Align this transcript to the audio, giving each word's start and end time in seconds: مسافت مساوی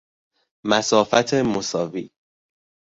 مسافت 0.63 1.33
مساوی 1.33 2.11